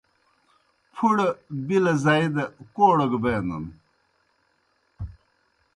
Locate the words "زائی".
2.03-2.27